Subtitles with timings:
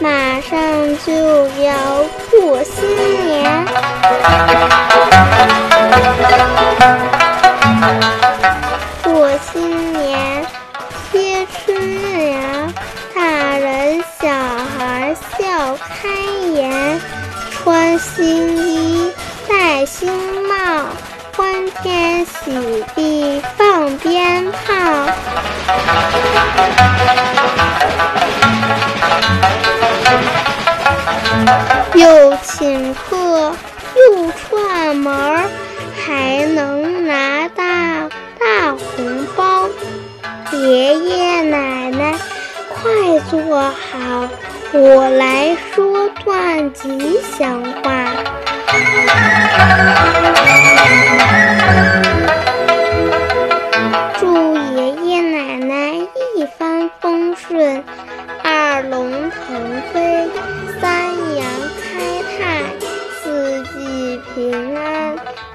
[0.00, 0.58] 马上
[1.06, 1.12] 就
[1.62, 1.74] 要
[2.30, 2.84] 过新
[3.26, 3.64] 年。
[9.02, 10.46] 过新年
[11.12, 12.74] 贴春联
[13.14, 14.28] 大人小
[14.78, 16.08] 孩笑开
[16.52, 17.00] 颜
[17.50, 19.12] 穿新衣
[19.48, 20.10] 戴新
[20.42, 20.54] 帽
[21.36, 24.74] 欢天喜地放鞭炮。
[31.94, 33.54] 又请客，
[33.96, 35.42] 又串门，
[35.94, 39.68] 还能拿大大红包。
[40.52, 42.14] 爷爷奶奶，
[42.68, 44.28] 快坐好，
[44.72, 48.06] 我来说段吉祥话。
[54.18, 55.92] 祝爷爷奶奶
[56.36, 57.82] 一帆风顺，
[58.42, 60.28] 二龙腾飞，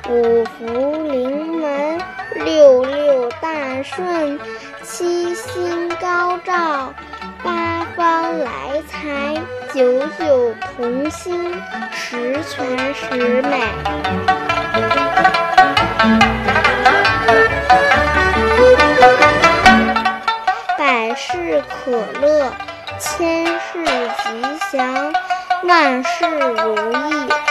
[0.08, 2.00] 五福临门，
[2.34, 4.40] 六六大顺，
[4.84, 6.94] 七星高照，
[7.44, 9.36] 八方来财，
[9.74, 11.54] 九九同心，
[11.92, 13.60] 十全十美。
[20.78, 22.52] 百事可乐，
[23.00, 23.84] 千事
[24.24, 24.32] 吉
[24.72, 25.14] 祥，
[25.64, 27.49] 万事如意。